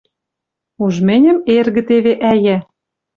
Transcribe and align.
Уж 0.83 0.95
мӹньӹм 1.07 1.37
эргӹ 1.55 1.81
теве 1.89 2.13
ӓя 2.31 2.57